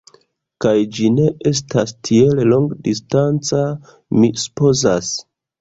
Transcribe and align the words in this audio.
Kaj, 0.63 0.71
ĝi 0.97 1.11
ne 1.17 1.27
estas 1.49 1.93
tiel 2.09 2.41
longdistanca, 2.53 3.63
mi 4.23 4.33
supozas. 4.47 5.17